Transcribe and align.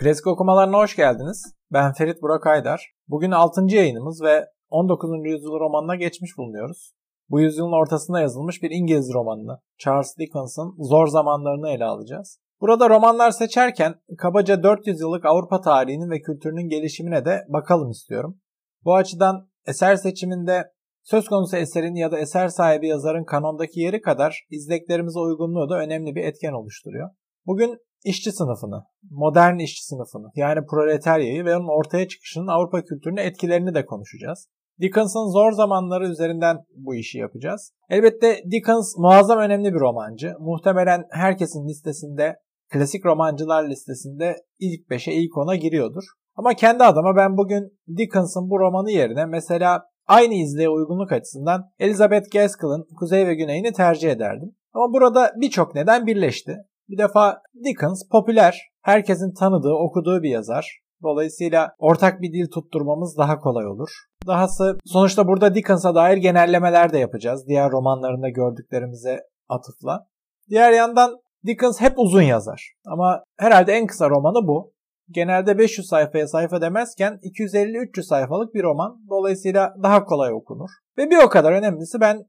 Klasik 0.00 0.26
okumalarına 0.26 0.76
hoş 0.76 0.96
geldiniz. 0.96 1.54
Ben 1.72 1.92
Ferit 1.92 2.22
Burak 2.22 2.46
Aydar. 2.46 2.92
Bugün 3.08 3.30
6. 3.30 3.60
yayınımız 3.68 4.22
ve 4.22 4.46
19. 4.68 5.10
yüzyıl 5.24 5.60
romanına 5.60 5.96
geçmiş 5.96 6.38
bulunuyoruz. 6.38 6.92
Bu 7.30 7.40
yüzyılın 7.40 7.72
ortasında 7.72 8.20
yazılmış 8.20 8.62
bir 8.62 8.70
İngiliz 8.70 9.10
romanını, 9.14 9.58
Charles 9.78 10.18
Dickens'ın 10.18 10.74
Zor 10.78 11.06
Zamanlarını 11.06 11.68
ele 11.68 11.84
alacağız. 11.84 12.38
Burada 12.60 12.90
romanlar 12.90 13.30
seçerken 13.30 13.94
kabaca 14.18 14.62
400 14.62 15.00
yıllık 15.00 15.24
Avrupa 15.24 15.60
tarihinin 15.60 16.10
ve 16.10 16.20
kültürünün 16.20 16.68
gelişimine 16.68 17.24
de 17.24 17.44
bakalım 17.48 17.90
istiyorum. 17.90 18.40
Bu 18.84 18.94
açıdan 18.94 19.48
eser 19.66 19.96
seçiminde 19.96 20.72
söz 21.02 21.28
konusu 21.28 21.56
eserin 21.56 21.94
ya 21.94 22.12
da 22.12 22.18
eser 22.18 22.48
sahibi 22.48 22.88
yazarın 22.88 23.24
kanondaki 23.24 23.80
yeri 23.80 24.00
kadar 24.00 24.46
izleklerimize 24.50 25.18
uygunluğu 25.18 25.70
da 25.70 25.78
önemli 25.78 26.14
bir 26.14 26.24
etken 26.24 26.52
oluşturuyor. 26.52 27.10
Bugün 27.46 27.78
işçi 28.04 28.32
sınıfını, 28.32 28.84
modern 29.10 29.58
işçi 29.58 29.84
sınıfını 29.84 30.30
yani 30.34 30.66
proletaryayı 30.66 31.44
ve 31.44 31.56
onun 31.56 31.78
ortaya 31.78 32.08
çıkışının 32.08 32.46
Avrupa 32.46 32.84
kültürüne 32.84 33.22
etkilerini 33.22 33.74
de 33.74 33.86
konuşacağız. 33.86 34.48
Dickens'ın 34.80 35.32
zor 35.32 35.52
zamanları 35.52 36.08
üzerinden 36.08 36.56
bu 36.76 36.94
işi 36.94 37.18
yapacağız. 37.18 37.72
Elbette 37.90 38.42
Dickens 38.50 38.96
muazzam 38.98 39.38
önemli 39.38 39.74
bir 39.74 39.80
romancı. 39.80 40.32
Muhtemelen 40.40 41.04
herkesin 41.10 41.68
listesinde, 41.68 42.36
klasik 42.72 43.06
romancılar 43.06 43.68
listesinde 43.68 44.36
ilk 44.58 44.86
5'e 44.90 45.12
ilk 45.12 45.32
10'a 45.32 45.56
giriyordur. 45.56 46.02
Ama 46.34 46.54
kendi 46.54 46.84
adıma 46.84 47.16
ben 47.16 47.36
bugün 47.36 47.78
Dickens'ın 47.96 48.50
bu 48.50 48.58
romanı 48.58 48.90
yerine 48.90 49.26
mesela 49.26 49.82
aynı 50.06 50.34
izleye 50.34 50.68
uygunluk 50.68 51.12
açısından 51.12 51.70
Elizabeth 51.78 52.30
Gaskell'ın 52.32 52.86
Kuzey 52.98 53.26
ve 53.26 53.34
Güney'ini 53.34 53.72
tercih 53.72 54.10
ederdim. 54.10 54.54
Ama 54.72 54.92
burada 54.92 55.32
birçok 55.40 55.74
neden 55.74 56.06
birleşti. 56.06 56.56
Bir 56.88 56.98
defa 56.98 57.42
Dickens 57.64 58.08
popüler, 58.10 58.60
herkesin 58.82 59.34
tanıdığı, 59.34 59.74
okuduğu 59.74 60.22
bir 60.22 60.30
yazar. 60.30 60.78
Dolayısıyla 61.02 61.74
ortak 61.78 62.20
bir 62.20 62.32
dil 62.32 62.50
tutturmamız 62.50 63.18
daha 63.18 63.38
kolay 63.38 63.66
olur. 63.66 63.88
Dahası 64.26 64.78
sonuçta 64.86 65.26
burada 65.26 65.54
Dickens'a 65.54 65.94
dair 65.94 66.16
genellemeler 66.16 66.92
de 66.92 66.98
yapacağız. 66.98 67.44
Diğer 67.48 67.70
romanlarında 67.70 68.28
gördüklerimize 68.28 69.20
atıfla. 69.48 70.06
Diğer 70.50 70.72
yandan 70.72 71.16
Dickens 71.46 71.80
hep 71.80 71.92
uzun 71.96 72.22
yazar. 72.22 72.72
Ama 72.86 73.22
herhalde 73.38 73.72
en 73.72 73.86
kısa 73.86 74.10
romanı 74.10 74.46
bu. 74.46 74.72
Genelde 75.10 75.58
500 75.58 75.88
sayfaya 75.88 76.28
sayfa 76.28 76.60
demezken 76.60 77.18
250-300 77.22 78.02
sayfalık 78.02 78.54
bir 78.54 78.62
roman. 78.62 79.00
Dolayısıyla 79.10 79.74
daha 79.82 80.04
kolay 80.04 80.32
okunur. 80.32 80.70
Ve 80.98 81.10
bir 81.10 81.16
o 81.24 81.28
kadar 81.28 81.52
önemlisi 81.52 82.00
ben 82.00 82.24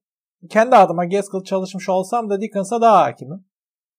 kendi 0.49 0.75
adıma 0.75 1.05
Gaskell 1.05 1.43
çalışmış 1.43 1.89
olsam 1.89 2.29
da 2.29 2.41
Dickens'a 2.41 2.81
daha 2.81 3.03
hakimim. 3.03 3.45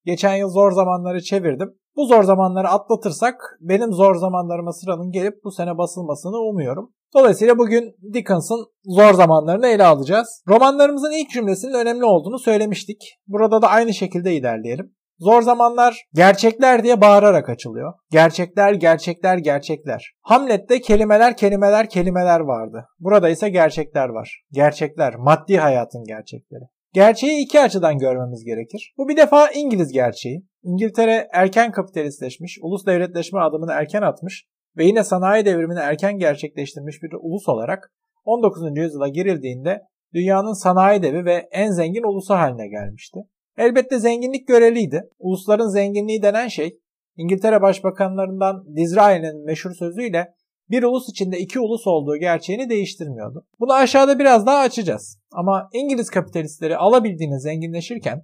Geçen 0.05 0.35
yıl 0.35 0.49
zor 0.49 0.73
zamanları 0.73 1.23
çevirdim. 1.23 1.75
Bu 1.97 2.07
zor 2.07 2.23
zamanları 2.23 2.69
atlatırsak 2.69 3.35
benim 3.61 3.93
zor 3.93 4.15
zamanlarıma 4.15 4.73
sıranın 4.73 5.11
gelip 5.11 5.35
bu 5.45 5.51
sene 5.51 5.79
basılmasını 5.79 6.37
umuyorum. 6.37 6.93
Dolayısıyla 7.15 7.59
bugün 7.59 7.95
Dickens'ın 8.13 8.67
zor 8.85 9.13
zamanlarını 9.13 9.67
ele 9.67 9.85
alacağız. 9.85 10.43
Romanlarımızın 10.49 11.13
ilk 11.13 11.31
cümlesinin 11.31 11.75
önemli 11.75 12.05
olduğunu 12.05 12.39
söylemiştik. 12.39 13.03
Burada 13.27 13.63
da 13.63 13.69
aynı 13.69 13.95
şekilde 13.95 14.35
ilerleyelim. 14.35 14.95
Zor 15.19 15.43
zamanlar 15.43 16.03
gerçekler 16.15 16.83
diye 16.85 17.01
bağırarak 17.01 17.49
açılıyor. 17.49 17.93
Gerçekler, 18.11 18.73
gerçekler, 18.73 19.39
gerçekler. 19.39 20.13
Hamlet'te 20.21 20.81
kelimeler, 20.81 21.37
kelimeler, 21.37 21.89
kelimeler 21.89 22.41
vardı. 22.41 22.87
Burada 22.99 23.29
ise 23.29 23.49
gerçekler 23.49 24.09
var. 24.09 24.43
Gerçekler, 24.53 25.15
maddi 25.15 25.57
hayatın 25.59 26.05
gerçekleri. 26.05 26.65
Gerçeği 26.93 27.45
iki 27.45 27.61
açıdan 27.61 27.99
görmemiz 27.99 28.45
gerekir. 28.45 28.95
Bu 28.99 29.09
bir 29.09 29.17
defa 29.17 29.51
İngiliz 29.51 29.93
gerçeği. 29.93 30.43
İngiltere 30.63 31.29
erken 31.33 31.73
kapitalistleşmiş, 31.73 32.59
ulus 32.63 32.87
devletleşme 32.87 33.41
adımını 33.41 33.73
erken 33.73 34.03
atmış 34.03 34.45
ve 34.77 34.85
yine 34.85 35.05
sanayi 35.05 35.45
devrimini 35.45 35.79
erken 35.79 36.19
gerçekleştirmiş 36.19 37.03
bir 37.03 37.11
ulus 37.21 37.49
olarak 37.49 37.93
19. 38.25 38.63
yüzyıla 38.77 39.09
girildiğinde 39.09 39.81
dünyanın 40.15 40.63
sanayi 40.63 41.03
devi 41.03 41.25
ve 41.25 41.49
en 41.53 41.71
zengin 41.71 42.03
ulusu 42.03 42.35
haline 42.35 42.69
gelmişti. 42.69 43.21
Elbette 43.59 43.99
zenginlik 43.99 44.49
göreliydi. 44.49 45.03
Ulusların 45.19 45.69
zenginliği 45.69 46.23
denen 46.23 46.49
şey 46.49 46.79
İngiltere 47.17 47.63
başbakanlarından 47.63 48.77
Disraeli'nin 48.77 49.45
meşhur 49.45 49.71
sözüyle 49.75 50.35
bir 50.71 50.83
ulus 50.83 51.09
içinde 51.09 51.39
iki 51.39 51.61
ulus 51.61 51.87
olduğu 51.87 52.17
gerçeğini 52.17 52.71
değiştirmiyordu. 52.71 53.47
Bunu 53.61 53.73
aşağıda 53.73 54.19
biraz 54.19 54.47
daha 54.47 54.59
açacağız. 54.59 55.19
Ama 55.33 55.69
İngiliz 55.73 56.11
kapitalistleri 56.11 56.77
alabildiğine 56.77 57.39
zenginleşirken 57.39 58.23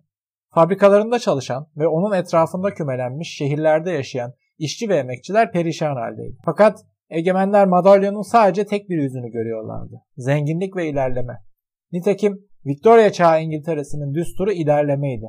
fabrikalarında 0.54 1.18
çalışan 1.18 1.66
ve 1.76 1.88
onun 1.88 2.12
etrafında 2.12 2.74
kümelenmiş 2.74 3.36
şehirlerde 3.36 3.90
yaşayan 3.90 4.32
işçi 4.58 4.88
ve 4.88 4.96
emekçiler 4.96 5.52
perişan 5.52 5.96
haldeydi. 5.96 6.36
Fakat 6.44 6.84
egemenler 7.10 7.66
madalyonun 7.66 8.22
sadece 8.22 8.66
tek 8.66 8.88
bir 8.90 9.02
yüzünü 9.02 9.30
görüyorlardı. 9.30 10.02
Zenginlik 10.16 10.76
ve 10.76 10.88
ilerleme. 10.88 11.42
Nitekim 11.92 12.46
Victoria 12.66 13.12
çağı 13.12 13.42
İngiltere'sinin 13.42 14.14
düsturu 14.14 14.52
ilerlemeydi. 14.52 15.26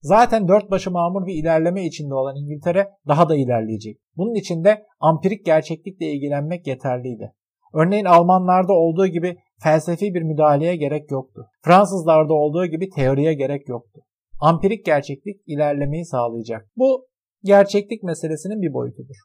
Zaten 0.00 0.48
dört 0.48 0.70
başı 0.70 0.90
mamur 0.90 1.26
bir 1.26 1.34
ilerleme 1.34 1.84
içinde 1.84 2.14
olan 2.14 2.36
İngiltere 2.36 2.88
daha 3.08 3.28
da 3.28 3.36
ilerleyecek. 3.36 3.98
Bunun 4.16 4.34
için 4.34 4.64
de 4.64 4.86
ampirik 5.00 5.46
gerçeklikle 5.46 6.06
ilgilenmek 6.06 6.66
yeterliydi. 6.66 7.32
Örneğin 7.74 8.04
Almanlarda 8.04 8.72
olduğu 8.72 9.06
gibi 9.06 9.36
felsefi 9.62 10.14
bir 10.14 10.22
müdahaleye 10.22 10.76
gerek 10.76 11.10
yoktu. 11.10 11.46
Fransızlarda 11.64 12.34
olduğu 12.34 12.66
gibi 12.66 12.90
teoriye 12.90 13.34
gerek 13.34 13.68
yoktu. 13.68 14.00
Ampirik 14.40 14.86
gerçeklik 14.86 15.40
ilerlemeyi 15.46 16.04
sağlayacak. 16.04 16.66
Bu 16.76 17.06
gerçeklik 17.44 18.02
meselesinin 18.02 18.62
bir 18.62 18.72
boyutudur. 18.72 19.16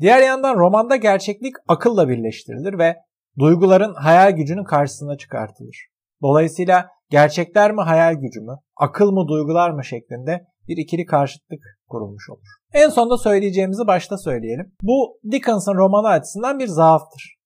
Diğer 0.00 0.22
yandan 0.22 0.56
romanda 0.56 0.96
gerçeklik 0.96 1.54
akılla 1.68 2.08
birleştirilir 2.08 2.78
ve 2.78 2.96
duyguların 3.38 3.94
hayal 3.94 4.30
gücünün 4.30 4.64
karşısına 4.64 5.16
çıkartılır. 5.16 5.86
Dolayısıyla 6.22 6.88
gerçekler 7.10 7.72
mi 7.72 7.80
hayal 7.80 8.14
gücü 8.14 8.40
mü, 8.40 8.56
akıl 8.76 9.10
mı 9.12 9.28
duygular 9.28 9.70
mı 9.70 9.84
şeklinde 9.84 10.46
bir 10.68 10.76
ikili 10.76 11.04
karşıtlık 11.06 11.60
kurulmuş 11.88 12.30
olur. 12.30 12.46
En 12.72 12.88
sonda 12.88 13.18
söyleyeceğimizi 13.18 13.86
başta 13.86 14.18
söyleyelim. 14.18 14.72
Bu 14.82 15.18
Dickens'ın 15.30 15.74
romanı 15.74 16.08
açısından 16.08 16.58
bir 16.58 16.66
zaaftır. 16.66 17.36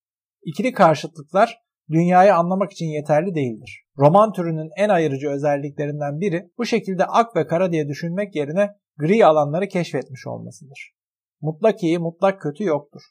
İkili 0.44 0.72
karşıtlıklar 0.72 1.58
dünyayı 1.90 2.34
anlamak 2.34 2.72
için 2.72 2.86
yeterli 2.86 3.34
değildir. 3.34 3.84
Roman 3.98 4.32
türünün 4.32 4.70
en 4.76 4.88
ayırıcı 4.88 5.28
özelliklerinden 5.28 6.20
biri 6.20 6.50
bu 6.58 6.64
şekilde 6.64 7.04
ak 7.04 7.36
ve 7.36 7.46
kara 7.46 7.72
diye 7.72 7.88
düşünmek 7.88 8.36
yerine 8.36 8.70
gri 8.96 9.26
alanları 9.26 9.68
keşfetmiş 9.68 10.26
olmasıdır. 10.26 10.92
Mutlak 11.40 11.82
iyi, 11.82 11.98
mutlak 11.98 12.40
kötü 12.40 12.64
yoktur. 12.64 13.02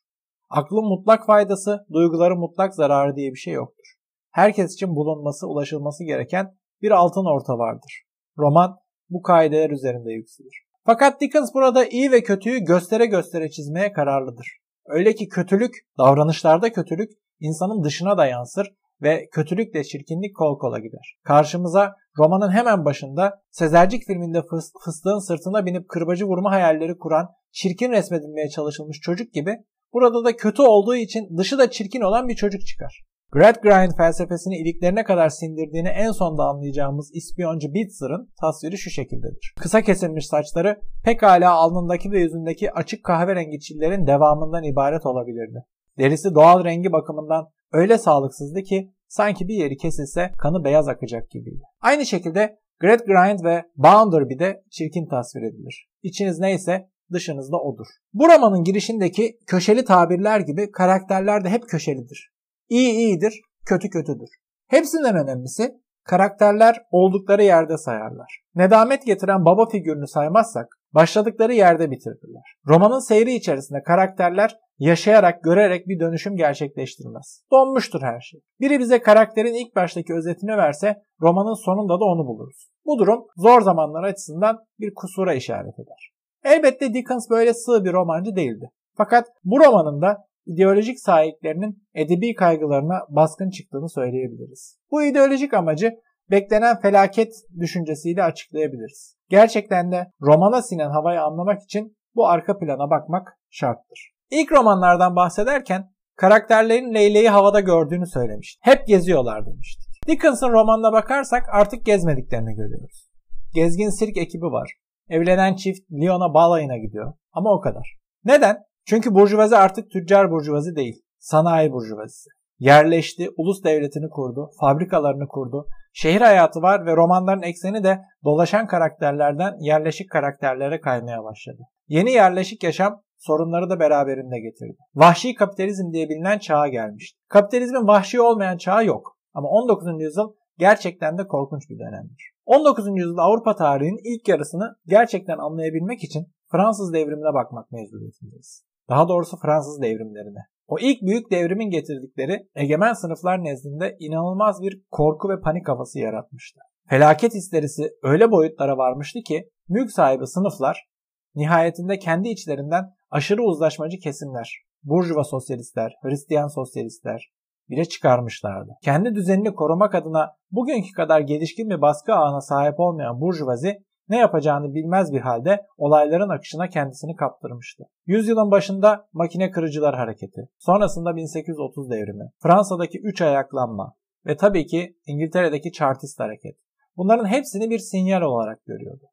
Aklın 0.50 0.86
mutlak 0.86 1.26
faydası, 1.26 1.86
duyguların 1.94 2.40
mutlak 2.40 2.76
zararı 2.76 3.16
diye 3.16 3.32
bir 3.32 3.38
şey 3.38 3.54
yoktur 3.54 3.93
herkes 4.34 4.74
için 4.74 4.96
bulunması, 4.96 5.48
ulaşılması 5.48 6.04
gereken 6.04 6.58
bir 6.82 6.92
altın 6.92 7.26
orta 7.26 7.58
vardır. 7.58 8.04
Roman 8.38 8.78
bu 9.10 9.22
kaideler 9.22 9.70
üzerinde 9.70 10.12
yükselir. 10.12 10.64
Fakat 10.86 11.22
Dickens 11.22 11.54
burada 11.54 11.86
iyi 11.86 12.12
ve 12.12 12.24
kötüyü 12.24 12.60
göstere 12.60 13.06
göstere 13.06 13.50
çizmeye 13.50 13.92
kararlıdır. 13.92 14.48
Öyle 14.86 15.16
ki 15.16 15.28
kötülük, 15.28 15.76
davranışlarda 15.98 16.72
kötülük 16.72 17.12
insanın 17.40 17.84
dışına 17.84 18.18
da 18.18 18.26
yansır 18.26 18.68
ve 19.02 19.28
kötülükle 19.32 19.84
çirkinlik 19.84 20.36
kol 20.36 20.60
kola 20.60 20.80
gider. 20.80 21.18
Karşımıza 21.24 21.96
romanın 22.18 22.52
hemen 22.52 22.86
başında 22.86 23.42
Sezercik 23.52 24.04
filminde 24.04 24.42
fıstığın 24.86 25.28
sırtına 25.28 25.66
binip 25.66 25.90
kırbacı 25.90 26.26
vurma 26.26 26.52
hayalleri 26.52 26.98
kuran, 26.98 27.30
çirkin 27.52 27.92
resmedilmeye 27.92 28.50
çalışılmış 28.50 29.00
çocuk 29.00 29.34
gibi 29.34 29.58
burada 29.94 30.26
da 30.26 30.36
kötü 30.36 30.62
olduğu 30.62 30.96
için 30.96 31.38
dışı 31.38 31.58
da 31.58 31.72
çirkin 31.72 32.02
olan 32.02 32.28
bir 32.28 32.36
çocuk 32.36 32.62
çıkar. 32.66 33.04
Gradgrind 33.34 33.92
felsefesini 33.98 34.58
iliklerine 34.58 35.04
kadar 35.04 35.30
sindirdiğini 35.30 35.88
en 35.88 36.12
sonda 36.12 36.44
anlayacağımız 36.44 37.12
ispiyoncu 37.16 37.74
Bitzer'ın 37.74 38.30
tasviri 38.42 38.78
şu 38.78 38.90
şekildedir. 38.90 39.54
Kısa 39.60 39.82
kesilmiş 39.82 40.28
saçları 40.28 40.82
pekala 41.04 41.52
alnındaki 41.52 42.12
ve 42.12 42.20
yüzündeki 42.20 42.72
açık 42.72 43.04
kahverengi 43.04 43.60
çillerin 43.60 44.08
devamından 44.08 44.64
ibaret 44.64 45.06
olabilirdi. 45.06 45.66
Derisi 46.00 46.36
doğal 46.36 46.64
rengi 46.64 46.92
bakımından 46.92 47.48
öyle 47.72 47.98
sağlıksızdı 47.98 48.62
ki 48.62 48.92
sanki 49.08 49.48
bir 49.48 49.56
yeri 49.56 49.78
kesilse 49.78 50.32
kanı 50.38 50.64
beyaz 50.64 50.88
akacak 50.88 51.30
gibiydi. 51.30 51.64
Aynı 51.82 52.06
şekilde 52.06 52.60
Gradgrind 52.80 53.40
ve 53.44 53.64
Bounderby 53.76 54.40
de 54.40 54.64
çirkin 54.72 55.08
tasvir 55.08 55.42
edilir. 55.42 55.90
İçiniz 56.04 56.40
neyse 56.40 56.90
dışınızda 57.14 57.58
odur. 57.58 57.88
Bu 58.14 58.28
romanın 58.28 58.64
girişindeki 58.64 59.38
köşeli 59.48 59.86
tabirler 59.86 60.40
gibi 60.40 60.72
karakterler 60.72 61.44
de 61.44 61.50
hep 61.50 61.70
köşelidir. 61.70 62.33
İyi 62.70 62.92
iyidir, 62.92 63.42
kötü 63.66 63.90
kötüdür. 63.90 64.30
Hepsinden 64.68 65.16
önemlisi 65.16 65.72
karakterler 66.04 66.82
oldukları 66.92 67.44
yerde 67.44 67.78
sayarlar. 67.78 68.42
Nedamet 68.56 69.06
getiren 69.06 69.46
baba 69.46 69.70
figürünü 69.70 70.08
saymazsak 70.08 70.68
başladıkları 70.94 71.54
yerde 71.54 71.92
bitirdiler. 71.92 72.44
Romanın 72.68 73.00
seyri 73.00 73.34
içerisinde 73.34 73.84
karakterler 73.84 74.58
yaşayarak, 74.80 75.44
görerek 75.44 75.88
bir 75.88 76.00
dönüşüm 76.00 76.36
gerçekleştirmez. 76.36 77.44
Donmuştur 77.52 78.02
her 78.02 78.20
şey. 78.20 78.40
Biri 78.60 78.80
bize 78.80 79.02
karakterin 79.02 79.54
ilk 79.54 79.76
baştaki 79.76 80.14
özetini 80.14 80.58
verse 80.58 81.02
romanın 81.22 81.66
sonunda 81.66 81.94
da 81.94 82.06
onu 82.06 82.28
buluruz. 82.28 82.70
Bu 82.86 83.00
durum 83.00 83.26
zor 83.38 83.62
zamanlar 83.62 84.04
açısından 84.04 84.60
bir 84.80 84.94
kusura 84.94 85.34
işaret 85.34 85.80
eder. 85.80 86.12
Elbette 86.44 86.94
Dickens 86.94 87.30
böyle 87.30 87.54
sığ 87.54 87.84
bir 87.84 87.94
romancı 87.94 88.36
değildi. 88.36 88.70
Fakat 88.98 89.28
bu 89.44 89.60
romanında 89.60 90.18
ideolojik 90.46 91.00
sahiplerinin 91.00 91.84
edebi 91.96 92.34
kaygılarına 92.34 93.02
baskın 93.10 93.50
çıktığını 93.50 93.90
söyleyebiliriz. 93.90 94.80
Bu 94.92 95.04
ideolojik 95.04 95.54
amacı 95.54 95.92
beklenen 96.32 96.80
felaket 96.80 97.34
düşüncesiyle 97.60 98.24
açıklayabiliriz. 98.24 99.16
Gerçekten 99.30 99.92
de 99.92 100.12
romana 100.22 100.62
sinen 100.62 100.90
havayı 100.90 101.22
anlamak 101.22 101.62
için 101.64 101.98
bu 102.16 102.28
arka 102.28 102.58
plana 102.58 102.90
bakmak 102.90 103.28
şarttır. 103.50 104.14
İlk 104.32 104.52
romanlardan 104.52 105.16
bahsederken 105.16 105.92
karakterlerin 106.16 106.94
Leyle'yi 106.94 107.30
havada 107.30 107.60
gördüğünü 107.60 108.08
söylemişti. 108.08 108.60
Hep 108.64 108.88
geziyorlar 108.88 109.46
demiştik. 109.46 110.08
Dickens'ın 110.08 110.52
romanına 110.52 110.94
bakarsak 110.94 111.44
artık 111.52 111.86
gezmediklerini 111.86 112.56
görüyoruz. 112.56 113.10
Gezgin 113.56 113.90
sirk 113.90 114.18
ekibi 114.18 114.46
var. 114.46 114.74
Evlenen 115.10 115.56
çift 115.56 115.92
Lyon'a 115.92 116.34
balayına 116.34 116.78
gidiyor. 116.78 117.14
Ama 117.32 117.54
o 117.54 117.62
kadar. 117.62 117.98
Neden? 118.26 118.58
Çünkü 118.86 119.14
burjuvazi 119.14 119.58
artık 119.58 119.92
tüccar 119.92 120.32
burjuvazi 120.32 120.76
değil. 120.76 121.02
Sanayi 121.20 121.72
burjuvazisi. 121.72 122.30
Yerleşti, 122.60 123.30
ulus 123.38 123.64
devletini 123.64 124.10
kurdu, 124.10 124.52
fabrikalarını 124.60 125.28
kurdu. 125.28 125.66
Şehir 125.94 126.22
hayatı 126.22 126.62
var 126.62 126.86
ve 126.86 126.96
romanların 126.96 127.42
ekseni 127.42 127.84
de 127.84 128.00
dolaşan 128.24 128.68
karakterlerden 128.68 129.54
yerleşik 129.60 130.10
karakterlere 130.12 130.82
kaymaya 130.82 131.24
başladı. 131.24 131.62
Yeni 131.88 132.12
yerleşik 132.12 132.64
yaşam 132.64 133.02
sorunları 133.18 133.70
da 133.70 133.80
beraberinde 133.80 134.40
getirdi. 134.40 134.78
Vahşi 134.96 135.36
kapitalizm 135.36 135.92
diye 135.94 136.10
bilinen 136.10 136.40
çağa 136.40 136.68
gelmişti. 136.68 137.20
Kapitalizmin 137.30 137.88
vahşi 137.88 138.22
olmayan 138.22 138.58
çağı 138.58 138.86
yok. 138.86 139.18
Ama 139.34 139.48
19. 139.48 140.02
yüzyıl 140.02 140.34
gerçekten 140.58 141.18
de 141.18 141.28
korkunç 141.28 141.70
bir 141.70 141.80
dönemdir. 141.80 142.32
19. 142.46 142.88
yüzyılda 142.96 143.22
Avrupa 143.22 143.56
tarihinin 143.56 144.16
ilk 144.16 144.28
yarısını 144.28 144.76
gerçekten 144.86 145.38
anlayabilmek 145.38 146.04
için 146.04 146.28
Fransız 146.52 146.94
devrimine 146.94 147.34
bakmak 147.34 147.72
mecburiyetindeyiz. 147.72 148.64
Daha 148.90 149.08
doğrusu 149.08 149.38
Fransız 149.38 149.82
devrimlerine. 149.82 150.40
O 150.68 150.80
ilk 150.80 151.02
büyük 151.02 151.32
devrimin 151.32 151.70
getirdikleri 151.70 152.48
egemen 152.56 152.94
sınıflar 152.94 153.44
nezdinde 153.44 153.96
inanılmaz 154.00 154.62
bir 154.62 154.82
korku 154.92 155.30
ve 155.30 155.40
panik 155.40 155.68
havası 155.68 156.00
yaratmıştı. 156.00 156.60
Felaket 156.90 157.34
histerisi 157.34 157.90
öyle 158.04 158.32
boyutlara 158.32 158.78
varmıştı 158.78 159.20
ki 159.20 159.50
mülk 159.70 159.92
sahibi 159.92 160.28
sınıflar 160.28 160.88
nihayetinde 161.36 162.00
kendi 162.00 162.30
içlerinden 162.30 162.84
aşırı 163.10 163.44
uzlaşmacı 163.44 163.98
kesimler, 163.98 164.64
burjuva 164.84 165.24
sosyalistler, 165.24 165.94
Hristiyan 166.02 166.48
sosyalistler, 166.48 167.32
bile 167.70 167.86
çıkarmışlardı. 167.86 168.72
Kendi 168.84 169.16
düzenini 169.16 169.54
korumak 169.54 169.96
adına 169.96 170.32
bugünkü 170.52 170.92
kadar 170.92 171.20
gelişkin 171.20 171.70
bir 171.70 171.82
baskı 171.82 172.14
ağına 172.14 172.42
sahip 172.42 172.80
olmayan 172.80 173.22
burjuvazi 173.22 173.84
ne 174.10 174.18
yapacağını 174.18 174.74
bilmez 174.74 175.14
bir 175.14 175.20
halde 175.20 175.66
olayların 175.78 176.30
akışına 176.30 176.70
kendisini 176.70 177.16
kaptırmıştı. 177.16 177.84
Yüzyılın 178.06 178.52
başında 178.52 179.08
makine 179.14 179.52
kırıcılar 179.52 179.96
hareketi, 179.96 180.42
sonrasında 180.60 181.16
1830 181.16 181.90
devrimi, 181.90 182.30
Fransa'daki 182.44 183.00
üç 183.00 183.22
ayaklanma 183.22 183.94
ve 184.26 184.38
tabii 184.38 184.66
ki 184.66 184.98
İngiltere'deki 185.06 185.72
Chartist 185.72 186.20
hareket. 186.20 186.56
Bunların 186.98 187.26
hepsini 187.26 187.70
bir 187.70 187.80
sinyal 187.80 188.22
olarak 188.22 188.66
görüyordu. 188.66 189.06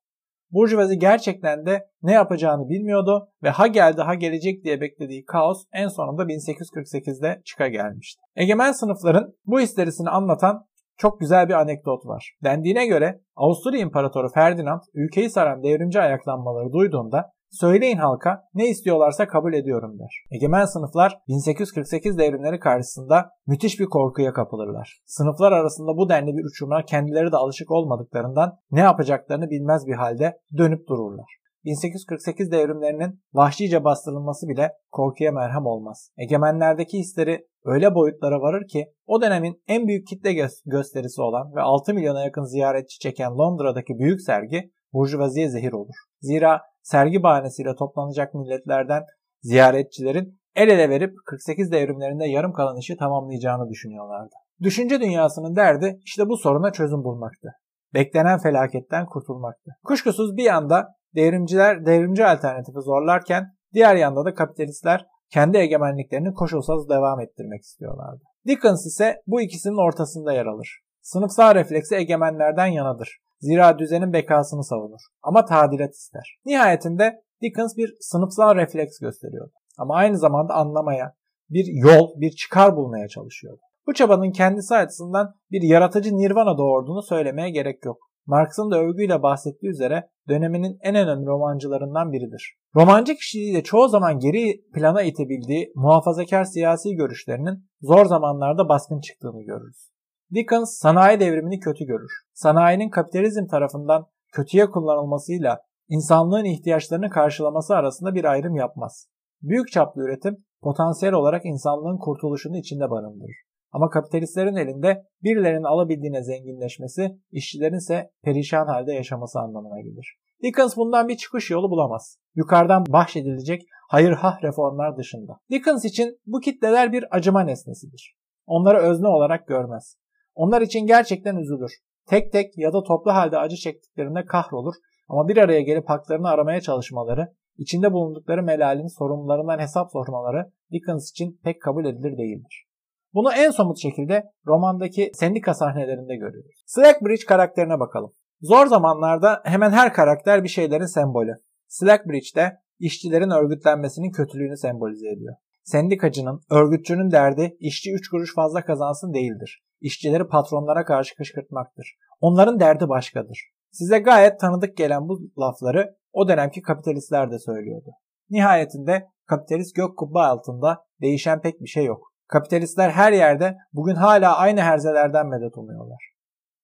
Burjuvazi 0.51 0.99
gerçekten 0.99 1.67
de 1.67 1.89
ne 2.03 2.13
yapacağını 2.13 2.69
bilmiyordu 2.69 3.29
ve 3.43 3.51
ha 3.51 3.67
geldi 3.67 4.03
ha 4.03 4.15
gelecek 4.15 4.65
diye 4.65 4.81
beklediği 4.81 5.25
kaos 5.25 5.65
en 5.73 5.89
sonunda 5.89 6.23
1848'de 6.23 7.43
çıka 7.45 7.69
gelmişti. 7.69 8.21
Egemen 8.37 8.73
sınıfların 8.73 9.35
bu 9.47 9.61
histerisini 9.61 10.11
anlatan 10.11 10.67
çok 11.01 11.21
güzel 11.21 11.49
bir 11.49 11.55
anekdot 11.55 12.07
var. 12.07 12.33
Dendiğine 12.45 12.87
göre 12.87 13.21
Avusturya 13.37 13.81
İmparatoru 13.81 14.29
Ferdinand 14.29 14.81
ülkeyi 14.95 15.31
saran 15.31 15.63
devrimci 15.63 16.01
ayaklanmaları 16.01 16.73
duyduğunda 16.73 17.33
Söyleyin 17.51 17.97
halka 17.97 18.43
ne 18.55 18.69
istiyorlarsa 18.69 19.29
kabul 19.29 19.53
ediyorum 19.53 19.99
der. 19.99 20.25
Egemen 20.31 20.65
sınıflar 20.65 21.19
1848 21.29 22.19
devrimleri 22.19 22.59
karşısında 22.59 23.31
müthiş 23.47 23.81
bir 23.81 23.87
korkuya 23.87 24.33
kapılırlar. 24.33 25.01
Sınıflar 25.07 25.53
arasında 25.53 25.97
bu 25.97 26.09
denli 26.09 26.37
bir 26.37 26.45
uçuruma 26.45 26.85
kendileri 26.85 27.33
de 27.33 27.37
alışık 27.37 27.71
olmadıklarından 27.71 28.59
ne 28.71 28.81
yapacaklarını 28.81 29.51
bilmez 29.51 29.87
bir 29.87 29.95
halde 29.95 30.39
dönüp 30.59 30.89
dururlar. 30.89 31.27
1848 31.65 32.51
devrimlerinin 32.53 33.21
vahşice 33.33 33.85
bastırılması 33.85 34.49
bile 34.49 34.73
korkuya 34.91 35.33
merhem 35.33 35.67
olmaz. 35.67 36.11
Egemenlerdeki 36.17 36.99
hisleri 36.99 37.47
öyle 37.65 37.95
boyutlara 37.95 38.41
varır 38.41 38.69
ki 38.69 38.87
o 39.07 39.23
dönemin 39.23 39.63
en 39.69 39.87
büyük 39.87 40.07
kitle 40.07 40.31
gö- 40.33 40.63
gösterisi 40.71 41.23
olan 41.23 41.55
ve 41.57 41.61
6 41.61 41.95
milyona 41.95 42.25
yakın 42.25 42.45
ziyaretçi 42.45 42.99
çeken 42.99 43.31
Londra'daki 43.31 43.99
büyük 43.99 44.21
sergi 44.23 44.71
burjuvaziye 44.93 45.49
zehir 45.49 45.73
olur. 45.73 45.95
Zira 46.21 46.61
sergi 46.83 47.23
bahanesiyle 47.23 47.75
toplanacak 47.75 48.35
milletlerden 48.35 49.03
ziyaretçilerin 49.43 50.41
el 50.55 50.69
ele 50.69 50.91
verip 50.91 51.15
48 51.27 51.73
devrimlerinde 51.73 52.27
yarım 52.27 52.53
kalan 52.53 52.77
işi 52.77 52.97
tamamlayacağını 52.97 53.69
düşünüyorlardı. 53.69 54.35
Düşünce 54.63 55.01
dünyasının 55.01 55.57
derdi 55.57 56.01
işte 56.05 56.29
bu 56.29 56.37
soruna 56.37 56.73
çözüm 56.73 57.05
bulmaktı. 57.05 57.49
Beklenen 57.95 58.39
felaketten 58.39 59.07
kurtulmaktı. 59.07 59.71
Kuşkusuz 59.85 60.37
bir 60.37 60.45
yanda 60.45 60.87
devrimciler 61.15 61.87
devrimci 61.87 62.27
alternatifi 62.27 62.81
zorlarken 62.81 63.45
diğer 63.75 63.97
yanda 63.97 64.25
da 64.25 64.35
kapitalistler 64.35 65.07
kendi 65.31 65.57
egemenliklerini 65.59 66.35
koşulsuz 66.35 66.89
devam 66.89 67.21
ettirmek 67.21 67.63
istiyorlardı. 67.63 68.23
Dickens 68.47 68.87
ise 68.87 69.23
bu 69.27 69.41
ikisinin 69.41 69.87
ortasında 69.89 70.33
yer 70.33 70.47
alır. 70.47 70.81
Sınıfsal 71.03 71.55
refleksi 71.55 71.95
egemenlerden 71.95 72.67
yanadır. 72.67 73.19
Zira 73.41 73.79
düzenin 73.79 74.13
bekasını 74.13 74.65
savunur. 74.65 75.01
Ama 75.23 75.45
tadilat 75.45 75.95
ister. 75.95 76.39
Nihayetinde 76.45 77.23
Dickens 77.43 77.77
bir 77.77 77.97
sınıfsal 78.01 78.55
refleks 78.55 78.99
gösteriyordu. 78.99 79.53
Ama 79.79 79.95
aynı 79.95 80.19
zamanda 80.19 80.55
anlamaya, 80.55 81.15
bir 81.51 81.65
yol, 81.67 82.21
bir 82.21 82.31
çıkar 82.31 82.77
bulmaya 82.77 83.09
çalışıyordu. 83.09 83.61
Bu 83.87 83.95
çabanın 83.95 84.31
kendisi 84.31 84.75
açısından 84.75 85.35
bir 85.51 85.63
yaratıcı 85.63 86.17
nirvana 86.17 86.59
doğurduğunu 86.59 87.03
söylemeye 87.03 87.51
gerek 87.51 87.85
yok. 87.85 88.10
Marx'ın 88.31 88.71
da 88.71 88.79
övgüyle 88.79 89.23
bahsettiği 89.23 89.73
üzere 89.73 90.09
döneminin 90.29 90.79
en 90.81 90.95
önemli 90.95 91.27
romancılarından 91.27 92.13
biridir. 92.13 92.57
Romancı 92.77 93.15
kişiliğiyle 93.15 93.63
çoğu 93.63 93.89
zaman 93.89 94.19
geri 94.19 94.61
plana 94.75 95.03
itebildiği 95.03 95.73
muhafazakar 95.75 96.45
siyasi 96.45 96.95
görüşlerinin 96.95 97.65
zor 97.81 98.07
zamanlarda 98.07 98.69
baskın 98.69 99.01
çıktığını 99.01 99.43
görürüz. 99.43 99.91
Dickens 100.35 100.79
sanayi 100.79 101.21
devrimini 101.21 101.61
kötü 101.61 101.85
görür. 101.85 102.13
Sanayinin 102.33 102.91
kapitalizm 102.91 103.47
tarafından 103.47 104.07
kötüye 104.33 104.71
kullanılmasıyla 104.71 105.59
insanlığın 105.89 106.45
ihtiyaçlarını 106.45 107.11
karşılaması 107.11 107.75
arasında 107.75 108.15
bir 108.15 108.25
ayrım 108.25 108.57
yapmaz. 108.57 109.07
Büyük 109.43 109.73
çaplı 109.73 110.03
üretim 110.03 110.37
potansiyel 110.63 111.15
olarak 111.15 111.45
insanlığın 111.45 111.99
kurtuluşunu 111.99 112.57
içinde 112.57 112.91
barındırır. 112.91 113.50
Ama 113.73 113.91
kapitalistlerin 113.91 114.57
elinde 114.57 115.05
birilerinin 115.23 115.65
alabildiğine 115.65 116.23
zenginleşmesi, 116.23 117.19
işçilerin 117.31 117.77
ise 117.77 118.11
perişan 118.23 118.67
halde 118.67 118.93
yaşaması 118.93 119.41
anlamına 119.41 119.81
gelir. 119.81 120.17
Dickens 120.43 120.77
bundan 120.77 121.09
bir 121.09 121.17
çıkış 121.17 121.51
yolu 121.51 121.71
bulamaz. 121.71 122.19
Yukarıdan 122.35 122.85
bahşedilecek 122.89 123.63
hayır 123.89 124.13
hah 124.13 124.43
reformlar 124.43 124.97
dışında. 124.97 125.33
Dickens 125.51 125.85
için 125.85 126.19
bu 126.27 126.41
kitleler 126.41 126.93
bir 126.93 127.05
acıma 127.17 127.43
nesnesidir. 127.43 128.17
Onları 128.47 128.79
özne 128.79 129.09
olarak 129.09 129.47
görmez. 129.47 129.97
Onlar 130.35 130.63
için 130.63 130.87
gerçekten 130.87 131.37
üzülür. 131.37 131.73
Tek 132.07 132.33
tek 132.33 132.59
ya 132.59 132.73
da 132.73 132.83
toplu 132.83 133.13
halde 133.13 133.39
acı 133.39 133.57
çektiklerinde 133.57 134.25
kahrolur 134.25 134.75
ama 135.09 135.29
bir 135.29 135.37
araya 135.37 135.61
gelip 135.61 135.89
haklarını 135.89 136.29
aramaya 136.29 136.61
çalışmaları, 136.61 137.33
içinde 137.59 137.93
bulundukları 137.93 138.43
melalin 138.43 138.99
sorumlularından 138.99 139.59
hesap 139.59 139.93
sormaları 139.93 140.53
Dickens 140.73 141.11
için 141.11 141.41
pek 141.45 141.63
kabul 141.63 141.85
edilir 141.85 142.19
değildir. 142.19 142.70
Bunu 143.15 143.33
en 143.33 143.51
somut 143.51 143.79
şekilde 143.79 144.25
romandaki 144.47 145.11
sendika 145.15 145.55
sahnelerinde 145.55 146.17
görüyoruz. 146.17 146.63
Slackbridge 146.67 147.25
karakterine 147.27 147.81
bakalım. 147.81 148.13
Zor 148.41 148.67
zamanlarda 148.67 149.41
hemen 149.45 149.71
her 149.71 149.93
karakter 149.93 150.45
bir 150.45 150.49
şeylerin 150.49 150.87
sembolü. 150.87 151.35
Slackbridge'de 151.69 152.57
işçilerin 152.79 153.31
örgütlenmesinin 153.31 154.11
kötülüğünü 154.11 154.57
sembolize 154.57 155.09
ediyor. 155.09 155.35
Sendikacının, 155.63 156.41
örgütçünün 156.51 157.11
derdi 157.11 157.57
işçi 157.61 157.93
3 157.93 158.09
kuruş 158.11 158.35
fazla 158.35 158.65
kazansın 158.65 159.15
değildir. 159.15 159.63
İşçileri 159.81 160.29
patronlara 160.29 160.85
karşı 160.85 161.17
kışkırtmaktır. 161.17 161.97
Onların 162.21 162.61
derdi 162.61 162.89
başkadır. 162.89 163.51
Size 163.71 163.99
gayet 163.99 164.41
tanıdık 164.41 164.77
gelen 164.77 165.09
bu 165.09 165.21
lafları 165.39 165.95
o 166.13 166.29
dönemki 166.29 166.63
kapitalistler 166.63 167.31
de 167.31 167.39
söylüyordu. 167.39 167.91
Nihayetinde 168.31 169.09
kapitalist 169.27 169.77
gök 169.77 169.99
kubbe 169.99 170.19
altında 170.19 170.85
değişen 171.01 171.41
pek 171.41 171.61
bir 171.61 171.69
şey 171.69 171.85
yok. 171.85 172.10
Kapitalistler 172.31 172.91
her 172.91 173.13
yerde 173.13 173.57
bugün 173.73 173.95
hala 173.95 174.37
aynı 174.37 174.61
herzelerden 174.61 175.27
medet 175.27 175.57
umuyorlar. 175.57 176.13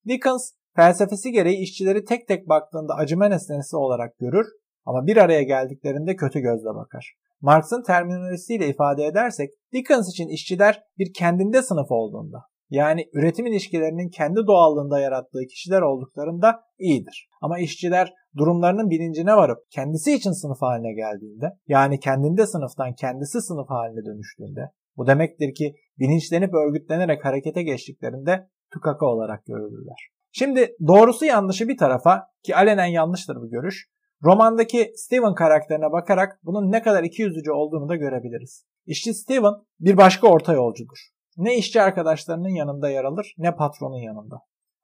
Dickens 0.09 0.53
felsefesi 0.77 1.33
gereği 1.33 1.63
işçileri 1.63 2.05
tek 2.05 2.29
tek 2.29 2.49
baktığında 2.49 2.95
acıma 2.95 3.29
nesnesi 3.29 3.77
olarak 3.77 4.19
görür 4.19 4.47
ama 4.85 5.07
bir 5.07 5.17
araya 5.17 5.43
geldiklerinde 5.43 6.17
kötü 6.17 6.41
gözle 6.41 6.75
bakar. 6.75 7.15
Marx'ın 7.41 7.83
terminolojisiyle 7.83 8.69
ifade 8.69 9.05
edersek 9.05 9.51
Dickens 9.73 10.09
için 10.09 10.29
işçiler 10.29 10.83
bir 10.99 11.13
kendinde 11.13 11.63
sınıf 11.63 11.91
olduğunda 11.91 12.39
yani 12.71 13.05
üretim 13.15 13.47
ilişkilerinin 13.47 14.09
kendi 14.09 14.41
doğallığında 14.47 15.01
yarattığı 15.01 15.47
kişiler 15.51 15.83
olduklarında 15.83 16.61
iyidir. 16.79 17.29
Ama 17.41 17.59
işçiler 17.59 18.13
durumlarının 18.37 18.91
bilincine 18.91 19.37
varıp 19.37 19.59
kendisi 19.71 20.13
için 20.13 20.33
sınıf 20.33 20.63
haline 20.63 20.93
geldiğinde 20.95 21.53
yani 21.69 22.01
kendinde 22.01 22.47
sınıftan 22.47 22.95
kendisi 22.95 23.43
sınıf 23.43 23.71
haline 23.71 24.05
dönüştüğünde 24.05 24.71
bu 24.97 25.07
demektir 25.07 25.55
ki 25.55 25.75
bilinçlenip 25.99 26.55
örgütlenerek 26.55 27.25
harekete 27.25 27.63
geçtiklerinde 27.63 28.49
tukaka 28.73 29.07
olarak 29.07 29.47
görülürler. 29.47 30.09
Şimdi 30.33 30.77
doğrusu 30.87 31.25
yanlışı 31.25 31.69
bir 31.69 31.77
tarafa 31.77 32.23
ki 32.43 32.57
alenen 32.57 32.87
yanlıştır 32.87 33.37
bu 33.37 33.51
görüş. 33.51 33.89
Romandaki 34.25 34.93
Steven 34.97 35.35
karakterine 35.35 35.93
bakarak 35.93 36.41
bunun 36.43 36.73
ne 36.73 36.83
kadar 36.83 37.05
ikiyüzlücü 37.05 37.51
olduğunu 37.51 37.89
da 37.89 37.97
görebiliriz. 37.97 38.67
İşçi 38.87 39.15
Steven 39.15 39.53
bir 39.81 39.97
başka 39.97 40.29
orta 40.29 40.53
yolcudur. 40.53 40.99
Ne 41.37 41.57
işçi 41.57 41.83
arkadaşlarının 41.83 42.49
yanında 42.49 42.89
yer 42.91 43.05
alır 43.05 43.35
ne 43.39 43.57
patronun 43.57 43.99
yanında. 43.99 44.37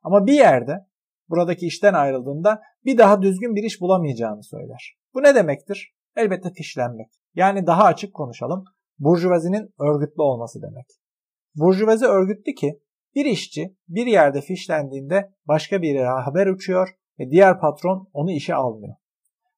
Ama 0.02 0.26
bir 0.26 0.32
yerde 0.32 0.86
buradaki 1.28 1.66
işten 1.66 1.94
ayrıldığında 1.94 2.60
bir 2.84 2.98
daha 2.98 3.22
düzgün 3.22 3.54
bir 3.54 3.62
iş 3.62 3.80
bulamayacağını 3.80 4.42
söyler. 4.42 4.96
Bu 5.14 5.22
ne 5.22 5.34
demektir? 5.34 5.94
Elbette 6.16 6.50
fişlenmek. 6.50 7.08
Yani 7.34 7.66
daha 7.66 7.84
açık 7.84 8.14
konuşalım. 8.14 8.64
Burjuvazinin 9.02 9.74
örgütlü 9.80 10.22
olması 10.22 10.62
demek. 10.62 10.86
Burjuvazi 11.54 12.06
örgütlü 12.06 12.54
ki 12.54 12.80
bir 13.14 13.24
işçi 13.24 13.76
bir 13.88 14.06
yerde 14.06 14.40
fişlendiğinde 14.40 15.32
başka 15.48 15.82
bir 15.82 15.88
yere 15.88 16.06
haber 16.06 16.46
uçuyor 16.46 16.88
ve 17.18 17.30
diğer 17.30 17.60
patron 17.60 18.08
onu 18.12 18.30
işe 18.30 18.54
almıyor. 18.54 18.94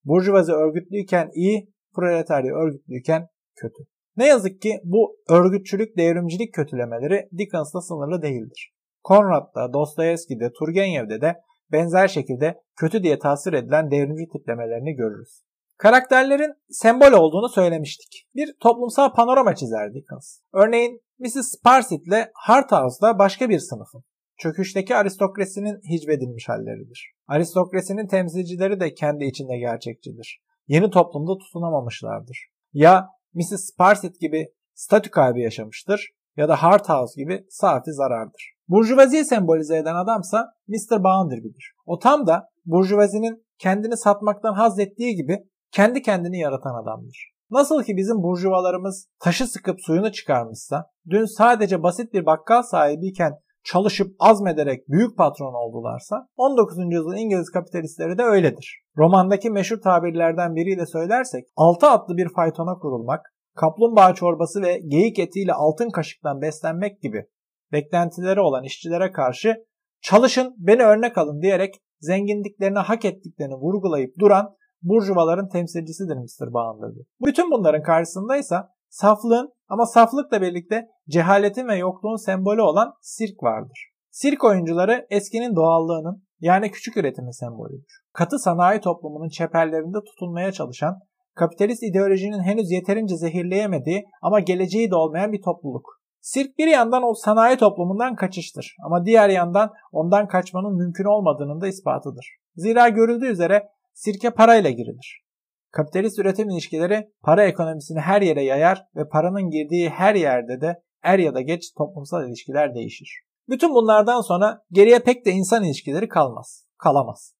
Burjuvazi 0.04 0.52
örgütlüyken 0.52 1.30
iyi, 1.34 1.72
proletarya 1.94 2.54
örgütlüyken 2.54 3.28
kötü. 3.56 3.84
Ne 4.16 4.26
yazık 4.26 4.62
ki 4.62 4.80
bu 4.84 5.16
örgütçülük, 5.28 5.96
devrimcilik 5.96 6.54
kötülemeleri 6.54 7.28
Dickens'la 7.38 7.80
sınırlı 7.80 8.22
değildir. 8.22 8.74
Konrad'da, 9.02 9.72
Dostoyevski'de, 9.72 10.52
Turgenev'de 10.58 11.20
de 11.20 11.34
benzer 11.72 12.08
şekilde 12.08 12.60
kötü 12.76 13.02
diye 13.02 13.18
tasvir 13.18 13.52
edilen 13.52 13.90
devrimci 13.90 14.28
tiplemelerini 14.32 14.94
görürüz. 14.94 15.44
Karakterlerin 15.78 16.54
sembol 16.70 17.12
olduğunu 17.12 17.48
söylemiştik. 17.48 18.26
Bir 18.34 18.54
toplumsal 18.60 19.12
panorama 19.12 19.54
çizer 19.54 19.94
Dickens. 19.94 20.38
Örneğin 20.52 21.00
Mrs. 21.18 21.58
Sparsit 21.58 22.06
ile 22.06 22.30
Harthouse 22.34 23.02
da 23.02 23.18
başka 23.18 23.48
bir 23.48 23.58
sınıfın. 23.58 24.04
Çöküşteki 24.36 24.96
aristokrasinin 24.96 25.80
hicvedilmiş 25.90 26.48
halleridir. 26.48 27.12
Aristokrasinin 27.28 28.06
temsilcileri 28.06 28.80
de 28.80 28.94
kendi 28.94 29.24
içinde 29.24 29.58
gerçekçidir. 29.58 30.40
Yeni 30.68 30.90
toplumda 30.90 31.38
tutunamamışlardır. 31.38 32.46
Ya 32.72 33.08
Mrs. 33.34 33.72
Sparsit 33.72 34.20
gibi 34.20 34.46
statü 34.74 35.10
kaybı 35.10 35.38
yaşamıştır 35.38 36.10
ya 36.36 36.48
da 36.48 36.62
Harthouse 36.62 37.22
gibi 37.22 37.46
saati 37.48 37.92
zarardır. 37.92 38.54
Burjuvaziyi 38.68 39.24
sembolize 39.24 39.76
eden 39.76 39.94
adamsa 39.94 40.52
Mr. 40.68 41.04
Bounderby'dir. 41.04 41.72
O 41.86 41.98
tam 41.98 42.26
da 42.26 42.48
burjuvazinin 42.64 43.44
kendini 43.58 43.96
satmaktan 43.96 44.54
haz 44.54 44.78
ettiği 44.78 45.14
gibi 45.14 45.38
kendi 45.74 46.02
kendini 46.02 46.38
yaratan 46.38 46.82
adamdır. 46.82 47.34
Nasıl 47.50 47.82
ki 47.82 47.96
bizim 47.96 48.22
burjuvalarımız 48.22 49.08
taşı 49.20 49.46
sıkıp 49.46 49.80
suyunu 49.80 50.12
çıkarmışsa, 50.12 50.86
dün 51.10 51.24
sadece 51.24 51.82
basit 51.82 52.12
bir 52.12 52.26
bakkal 52.26 52.62
sahibiyken 52.62 53.32
çalışıp 53.64 54.16
azmederek 54.18 54.88
büyük 54.88 55.16
patron 55.18 55.54
oldularsa 55.54 56.28
19. 56.36 56.78
yüzyıl 56.78 57.14
İngiliz 57.16 57.50
kapitalistleri 57.50 58.18
de 58.18 58.22
öyledir. 58.22 58.82
Romandaki 58.98 59.50
meşhur 59.50 59.80
tabirlerden 59.80 60.54
biriyle 60.54 60.86
söylersek 60.86 61.44
altı 61.56 61.86
atlı 61.86 62.16
bir 62.16 62.28
faytona 62.28 62.78
kurulmak, 62.78 63.20
kaplumbağa 63.56 64.14
çorbası 64.14 64.62
ve 64.62 64.78
geyik 64.88 65.18
etiyle 65.18 65.52
altın 65.52 65.90
kaşıktan 65.90 66.42
beslenmek 66.42 67.02
gibi 67.02 67.26
beklentileri 67.72 68.40
olan 68.40 68.64
işçilere 68.64 69.12
karşı 69.12 69.64
çalışın 70.02 70.54
beni 70.58 70.82
örnek 70.82 71.18
alın 71.18 71.42
diyerek 71.42 71.74
zenginliklerini 72.00 72.78
hak 72.78 73.04
ettiklerini 73.04 73.54
vurgulayıp 73.54 74.18
duran 74.18 74.56
burjuvaların 74.84 75.48
temsilcisidir 75.48 76.16
Mr. 76.16 76.52
Bounderby. 76.52 77.00
Bütün 77.26 77.50
bunların 77.50 77.82
karşısındaysa 77.82 78.68
saflığın 78.88 79.52
ama 79.68 79.86
saflıkla 79.86 80.42
birlikte 80.42 80.86
cehaletin 81.08 81.68
ve 81.68 81.76
yokluğun 81.76 82.24
sembolü 82.26 82.62
olan 82.62 82.94
sirk 83.00 83.42
vardır. 83.42 83.90
Sirk 84.10 84.44
oyuncuları 84.44 85.06
eskinin 85.10 85.56
doğallığının 85.56 86.22
yani 86.40 86.70
küçük 86.70 86.96
üretimin 86.96 87.30
sembolüdür. 87.30 88.02
Katı 88.12 88.38
sanayi 88.38 88.80
toplumunun 88.80 89.28
çeperlerinde 89.28 89.98
tutunmaya 90.06 90.52
çalışan, 90.52 90.98
kapitalist 91.34 91.82
ideolojinin 91.82 92.42
henüz 92.42 92.70
yeterince 92.70 93.16
zehirleyemediği 93.16 94.04
ama 94.22 94.40
geleceği 94.40 94.90
de 94.90 94.96
olmayan 94.96 95.32
bir 95.32 95.42
topluluk. 95.42 96.00
Sirk 96.20 96.58
bir 96.58 96.66
yandan 96.66 97.02
o 97.02 97.14
sanayi 97.14 97.56
toplumundan 97.56 98.14
kaçıştır 98.14 98.76
ama 98.86 99.04
diğer 99.04 99.28
yandan 99.28 99.70
ondan 99.92 100.28
kaçmanın 100.28 100.76
mümkün 100.76 101.04
olmadığının 101.04 101.60
da 101.60 101.66
ispatıdır. 101.68 102.36
Zira 102.56 102.88
görüldüğü 102.88 103.26
üzere 103.26 103.68
sirke 103.94 104.30
parayla 104.30 104.70
girilir. 104.70 105.24
Kapitalist 105.70 106.18
üretim 106.18 106.50
ilişkileri 106.50 107.08
para 107.22 107.44
ekonomisini 107.44 108.00
her 108.00 108.22
yere 108.22 108.44
yayar 108.44 108.86
ve 108.96 109.08
paranın 109.08 109.50
girdiği 109.50 109.88
her 109.88 110.14
yerde 110.14 110.60
de 110.60 110.82
er 111.02 111.18
ya 111.18 111.34
da 111.34 111.40
geç 111.40 111.72
toplumsal 111.78 112.28
ilişkiler 112.28 112.74
değişir. 112.74 113.24
Bütün 113.48 113.74
bunlardan 113.74 114.20
sonra 114.20 114.60
geriye 114.70 114.98
pek 114.98 115.26
de 115.26 115.30
insan 115.30 115.64
ilişkileri 115.64 116.08
kalmaz, 116.08 116.66
kalamaz. 116.78 117.34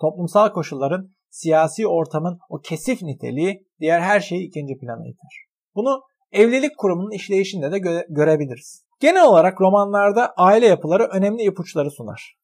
Toplumsal 0.00 0.52
koşulların, 0.52 1.10
siyasi 1.30 1.86
ortamın 1.86 2.38
o 2.48 2.58
kesif 2.58 3.02
niteliği 3.02 3.66
diğer 3.80 4.00
her 4.00 4.20
şeyi 4.20 4.46
ikinci 4.48 4.78
plana 4.78 5.06
iter. 5.08 5.46
Bunu 5.74 6.00
evlilik 6.32 6.78
kurumunun 6.78 7.10
işleyişinde 7.10 7.72
de 7.72 7.76
gö- 7.76 8.06
görebiliriz. 8.08 8.84
Genel 9.00 9.24
olarak 9.24 9.60
romanlarda 9.60 10.32
aile 10.36 10.66
yapıları 10.66 11.04
önemli 11.04 11.42
ipuçları 11.42 11.90
sunar. 11.90 12.36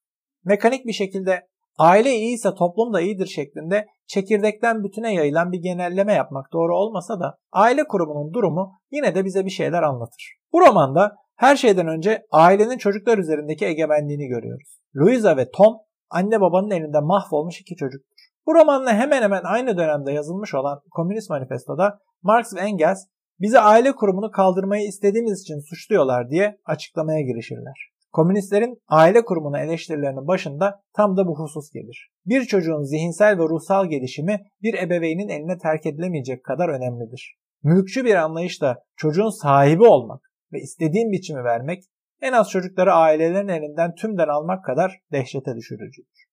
Mekanik 0.44 0.86
bir 0.86 0.92
şekilde 0.92 1.48
aile 1.78 2.14
iyiyse 2.14 2.54
toplum 2.54 2.94
da 2.94 3.00
iyidir 3.00 3.26
şeklinde 3.26 3.86
çekirdekten 4.06 4.84
bütüne 4.84 5.14
yayılan 5.14 5.52
bir 5.52 5.58
genelleme 5.62 6.12
yapmak 6.12 6.52
doğru 6.52 6.76
olmasa 6.76 7.20
da 7.20 7.34
aile 7.52 7.84
kurumunun 7.84 8.32
durumu 8.32 8.72
yine 8.90 9.14
de 9.14 9.24
bize 9.24 9.44
bir 9.44 9.50
şeyler 9.50 9.82
anlatır. 9.82 10.36
Bu 10.52 10.60
romanda 10.60 11.16
her 11.36 11.56
şeyden 11.56 11.88
önce 11.88 12.22
ailenin 12.32 12.78
çocuklar 12.78 13.18
üzerindeki 13.18 13.66
egemenliğini 13.66 14.26
görüyoruz. 14.26 14.78
Louisa 14.96 15.36
ve 15.36 15.50
Tom 15.50 15.76
anne 16.10 16.40
babanın 16.40 16.70
elinde 16.70 17.00
mahvolmuş 17.00 17.60
iki 17.60 17.76
çocuktur. 17.76 18.16
Bu 18.46 18.54
romanla 18.54 18.92
hemen 18.92 19.22
hemen 19.22 19.42
aynı 19.44 19.76
dönemde 19.76 20.12
yazılmış 20.12 20.54
olan 20.54 20.80
Komünist 20.90 21.30
Manifesto'da 21.30 21.98
Marx 22.22 22.54
ve 22.54 22.60
Engels 22.60 23.06
bizi 23.40 23.58
aile 23.58 23.92
kurumunu 23.92 24.30
kaldırmayı 24.30 24.86
istediğimiz 24.86 25.40
için 25.42 25.60
suçluyorlar 25.60 26.30
diye 26.30 26.58
açıklamaya 26.64 27.20
girişirler. 27.20 27.95
Komünistlerin 28.16 28.82
aile 28.88 29.24
kurumuna 29.24 29.60
eleştirilerinin 29.60 30.26
başında 30.26 30.80
tam 30.96 31.16
da 31.16 31.26
bu 31.26 31.38
husus 31.38 31.70
gelir. 31.72 32.10
Bir 32.26 32.42
çocuğun 32.42 32.82
zihinsel 32.82 33.38
ve 33.38 33.42
ruhsal 33.42 33.86
gelişimi 33.86 34.40
bir 34.62 34.74
ebeveynin 34.74 35.28
eline 35.28 35.58
terk 35.58 35.86
edilemeyecek 35.86 36.44
kadar 36.44 36.68
önemlidir. 36.68 37.36
Mülkçü 37.62 38.04
bir 38.04 38.14
anlayışla 38.14 38.78
çocuğun 38.96 39.42
sahibi 39.42 39.82
olmak 39.82 40.20
ve 40.52 40.58
istediğin 40.60 41.12
biçimi 41.12 41.44
vermek 41.44 41.82
en 42.22 42.32
az 42.32 42.50
çocukları 42.50 42.92
ailelerin 42.92 43.48
elinden 43.48 43.94
tümden 43.94 44.28
almak 44.28 44.64
kadar 44.64 45.00
dehşete 45.12 45.54
düşürücüdür. 45.56 46.24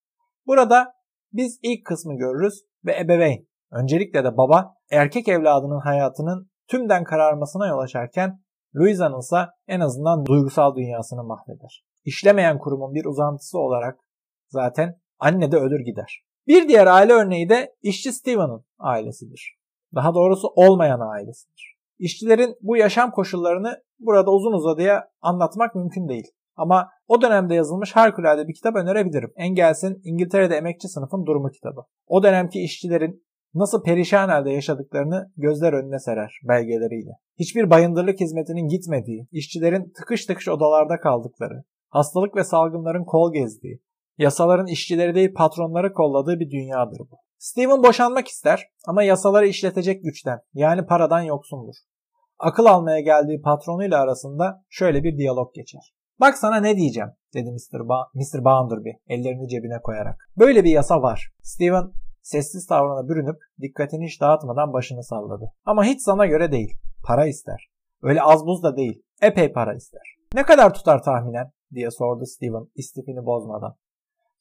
Burada 0.48 0.94
biz 1.34 1.60
ilk 1.63 1.86
kısmı 1.86 2.18
görürüz 2.18 2.63
ve 2.86 3.00
ebeveyn, 3.00 3.48
öncelikle 3.72 4.24
de 4.24 4.38
baba, 4.38 4.74
erkek 4.92 5.28
evladının 5.28 5.80
hayatının 5.80 6.50
tümden 6.68 7.04
kararmasına 7.04 7.68
yol 7.68 7.80
açarken 7.80 8.43
Louisa'nın 8.75 9.20
ise 9.20 9.38
en 9.68 9.80
azından 9.80 10.25
duygusal 10.25 10.75
dünyasını 10.75 11.24
mahveder. 11.24 11.84
İşlemeyen 12.06 12.60
kurumun 12.60 12.94
bir 12.94 13.06
uzantısı 13.06 13.60
olarak 13.60 14.00
zaten 14.48 15.00
anne 15.20 15.51
de 15.51 15.58
ölür 15.58 15.86
gider. 15.86 16.24
Bir 16.48 16.68
diğer 16.68 16.88
aile 16.88 17.13
örneği 17.13 17.50
de 17.50 17.75
işçi 17.82 18.13
Steven'ın 18.13 18.65
ailesidir. 18.80 19.58
Daha 19.96 20.13
doğrusu 20.13 20.48
olmayan 20.56 21.00
ailesidir. 21.00 21.77
İşçilerin 22.00 22.56
bu 22.62 22.77
yaşam 22.77 23.12
koşullarını 23.12 23.84
burada 24.00 24.32
uzun 24.32 24.53
uzadıya 24.53 25.08
anlatmak 25.22 25.75
mümkün 25.75 26.08
değil. 26.08 26.27
Ama 26.56 26.89
o 27.08 27.22
dönemde 27.22 27.56
yazılmış 27.56 27.96
harikulade 27.96 28.48
bir 28.48 28.53
kitap 28.53 28.75
önerebilirim. 28.75 29.34
Engels'in 29.36 30.01
İngiltere'de 30.03 30.56
Emekçi 30.56 30.88
Sınıfın 30.88 31.25
Durumu 31.25 31.50
kitabı. 31.50 31.82
O 32.08 32.24
dönemki 32.24 32.63
işçilerin 32.63 33.24
nasıl 33.53 33.83
perişan 33.83 34.29
halde 34.29 34.51
yaşadıklarını 34.51 35.31
gözler 35.38 35.74
önüne 35.74 36.00
serer 36.00 36.39
belgeleriyle. 36.43 37.12
Hiçbir 37.39 37.69
bayındırlık 37.69 38.19
hizmetinin 38.19 38.67
gitmediği, 38.67 39.27
işçilerin 39.31 39.93
tıkış 39.98 40.25
tıkış 40.25 40.48
odalarda 40.48 41.00
kaldıkları, 41.00 41.63
hastalık 41.89 42.36
ve 42.36 42.43
salgınların 42.43 43.03
kol 43.03 43.33
gezdiği, 43.33 43.81
yasaların 44.17 44.67
işçileri 44.67 45.15
değil 45.15 45.33
patronları 45.33 45.93
kolladığı 45.93 46.39
bir 46.39 46.51
dünyadır 46.51 47.00
bu. 47.00 47.17
Steven 47.38 47.83
boşanmak 47.83 48.27
ister 48.27 48.67
ama 48.88 49.03
yasaları 49.03 49.48
işletecek 49.48 50.03
güçten 50.03 50.39
yani 50.53 50.86
paradan 50.86 51.22
yoksundur. 51.22 51.75
Akıl 52.39 52.65
almaya 52.65 53.00
geldiği 53.00 53.41
patronuyla 53.41 54.01
arasında 54.01 54.63
şöyle 54.69 55.03
bir 55.03 55.17
diyalog 55.17 55.53
geçer. 55.53 55.93
Bak 56.19 56.38
sana 56.38 56.60
ne 56.60 56.77
diyeceğim 56.77 57.10
dedi 57.33 57.51
Mr. 57.51 57.88
Ba 57.88 58.07
Mr. 58.13 58.45
Bounderby 58.45 58.89
ellerini 59.07 59.48
cebine 59.48 59.81
koyarak. 59.83 60.29
Böyle 60.38 60.63
bir 60.63 60.72
yasa 60.72 61.01
var. 61.01 61.31
Steven 61.41 61.91
sessiz 62.24 62.68
tavrına 62.68 63.10
bürünüp 63.10 63.36
dikkatini 63.62 64.06
hiç 64.06 64.22
dağıtmadan 64.22 64.74
başını 64.74 65.03
salladı. 65.03 65.46
Ama 65.65 65.84
hiç 65.84 66.01
sana 66.01 66.25
göre 66.25 66.51
değil. 66.51 66.77
Para 67.06 67.27
ister. 67.27 67.70
Öyle 68.01 68.22
az 68.22 68.46
buz 68.46 68.63
da 68.63 68.77
değil. 68.77 69.03
Epey 69.22 69.51
para 69.51 69.74
ister. 69.75 70.01
Ne 70.34 70.44
kadar 70.44 70.74
tutar 70.74 71.03
tahminen? 71.03 71.51
diye 71.74 71.92
sordu 71.92 72.25
Steven 72.25 72.68
istifini 72.75 73.25
bozmadan. 73.25 73.75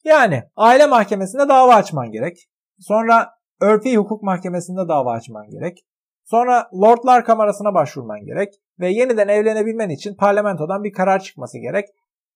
Yani 0.03 0.43
aile 0.55 0.87
mahkemesinde 0.87 1.49
dava 1.49 1.75
açman 1.75 2.11
gerek. 2.11 2.37
Sonra 2.79 3.29
örfi 3.61 3.97
hukuk 3.97 4.23
mahkemesinde 4.23 4.87
dava 4.87 5.11
açman 5.11 5.49
gerek. 5.49 5.77
Sonra 6.23 6.69
Lordlar 6.81 7.25
Kamerası'na 7.25 7.73
başvurman 7.73 8.25
gerek 8.25 8.53
ve 8.79 8.89
yeniden 8.89 9.27
evlenebilmen 9.27 9.89
için 9.89 10.15
parlamentodan 10.15 10.83
bir 10.83 10.93
karar 10.93 11.19
çıkması 11.19 11.57
gerek. 11.57 11.85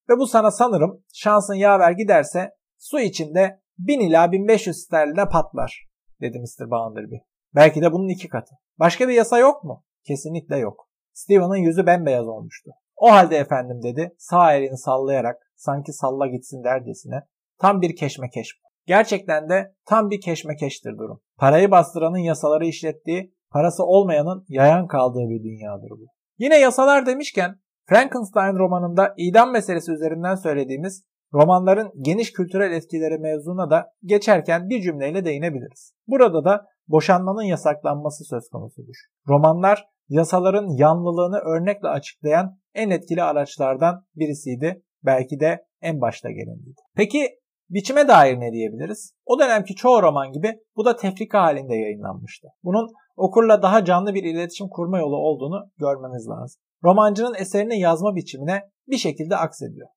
Ve 0.09 0.17
bu 0.17 0.27
sana 0.27 0.51
sanırım 0.51 1.03
şansın 1.13 1.53
yaver 1.53 1.91
giderse 1.91 2.51
su 2.77 2.99
içinde 2.99 3.61
1000 3.77 3.99
ila 3.99 4.31
1500 4.31 4.77
sterline 4.77 5.29
patlar 5.29 5.87
dedi 6.21 6.39
Mr. 6.39 6.71
Bounderby. 6.71 7.15
Belki 7.55 7.81
de 7.81 7.91
bunun 7.91 8.07
iki 8.07 8.29
katı. 8.29 8.55
Başka 8.79 9.07
bir 9.07 9.13
yasa 9.13 9.39
yok 9.39 9.63
mu? 9.63 9.83
Kesinlikle 10.07 10.57
yok. 10.57 10.89
Steven'ın 11.13 11.55
yüzü 11.55 11.85
bembeyaz 11.85 12.27
olmuştu. 12.27 12.71
O 12.95 13.11
halde 13.11 13.37
efendim 13.37 13.83
dedi 13.83 14.15
sağ 14.17 14.53
elini 14.53 14.77
sallayarak 14.77 15.37
sanki 15.55 15.93
salla 15.93 16.27
gitsin 16.27 16.63
dercesine 16.63 17.21
tam 17.59 17.81
bir 17.81 17.95
keşmekeş 17.95 18.49
bu. 18.63 18.67
Gerçekten 18.85 19.49
de 19.49 19.75
tam 19.85 20.09
bir 20.09 20.21
keşmekeştir 20.21 20.97
durum. 20.97 21.21
Parayı 21.37 21.71
bastıranın 21.71 22.17
yasaları 22.17 22.65
işlettiği, 22.65 23.35
parası 23.51 23.83
olmayanın 23.83 24.45
yayan 24.47 24.87
kaldığı 24.87 25.29
bir 25.29 25.43
dünyadır 25.43 25.89
bu. 25.89 26.05
Yine 26.37 26.57
yasalar 26.57 27.05
demişken 27.05 27.59
Frankenstein 27.85 28.59
romanında 28.59 29.13
idam 29.17 29.51
meselesi 29.51 29.91
üzerinden 29.91 30.35
söylediğimiz 30.35 31.03
romanların 31.33 31.91
geniş 32.01 32.31
kültürel 32.31 32.71
etkileri 32.71 33.17
mevzuna 33.17 33.69
da 33.69 33.91
geçerken 34.03 34.69
bir 34.69 34.81
cümleyle 34.81 35.25
değinebiliriz. 35.25 35.93
Burada 36.07 36.45
da 36.45 36.65
boşanmanın 36.87 37.43
yasaklanması 37.43 38.23
söz 38.23 38.49
konusudur. 38.49 38.95
Romanlar 39.27 39.85
yasaların 40.09 40.67
yanlılığını 40.77 41.37
örnekle 41.37 41.87
açıklayan 41.87 42.57
en 42.73 42.89
etkili 42.89 43.23
araçlardan 43.23 44.05
birisiydi. 44.15 44.83
Belki 45.03 45.39
de 45.39 45.65
en 45.81 46.01
başta 46.01 46.29
geleniydi. 46.29 46.81
Peki 46.95 47.29
biçime 47.69 48.07
dair 48.07 48.39
ne 48.39 48.51
diyebiliriz? 48.51 49.13
O 49.25 49.39
dönemki 49.39 49.75
çoğu 49.75 50.01
roman 50.01 50.31
gibi 50.31 50.53
bu 50.75 50.85
da 50.85 50.95
tefrika 50.95 51.41
halinde 51.41 51.75
yayınlanmıştı. 51.75 52.47
Bunun 52.63 52.87
okurla 53.15 53.61
daha 53.61 53.85
canlı 53.85 54.13
bir 54.13 54.23
iletişim 54.23 54.67
kurma 54.69 54.99
yolu 54.99 55.15
olduğunu 55.15 55.69
görmemiz 55.77 56.27
lazım. 56.29 56.61
Romancının 56.83 57.35
eserini 57.39 57.79
yazma 57.79 58.15
biçimine 58.15 58.61
bir 58.87 58.97
şekilde 58.97 59.35
aksediyor. 59.35 59.87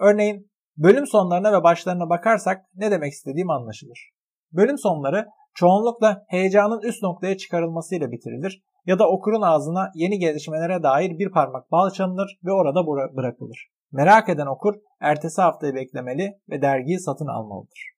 Örneğin 0.00 0.50
bölüm 0.78 1.06
sonlarına 1.06 1.52
ve 1.52 1.62
başlarına 1.62 2.10
bakarsak 2.10 2.64
ne 2.74 2.90
demek 2.90 3.12
istediğim 3.12 3.50
anlaşılır. 3.50 4.10
Bölüm 4.52 4.78
sonları 4.78 5.26
çoğunlukla 5.54 6.24
heyecanın 6.28 6.80
üst 6.82 7.02
noktaya 7.02 7.36
çıkarılmasıyla 7.36 8.10
bitirilir 8.10 8.62
ya 8.86 8.98
da 8.98 9.08
okurun 9.08 9.42
ağzına 9.42 9.90
yeni 9.94 10.18
gelişmelere 10.18 10.82
dair 10.82 11.18
bir 11.18 11.30
parmak 11.30 11.72
bal 11.72 11.90
çalınır 11.90 12.38
ve 12.44 12.52
orada 12.52 12.86
bırakılır. 13.16 13.68
Merak 13.92 14.28
eden 14.28 14.46
okur 14.46 14.74
ertesi 15.00 15.42
haftayı 15.42 15.74
beklemeli 15.74 16.32
ve 16.50 16.62
dergiyi 16.62 17.00
satın 17.00 17.26
almalıdır. 17.26 17.92